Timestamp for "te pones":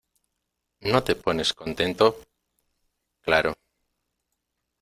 1.03-1.53